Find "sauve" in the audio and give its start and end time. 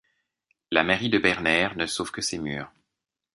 1.85-2.09